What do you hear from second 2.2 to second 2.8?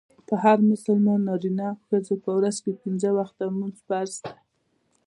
په ورځ کي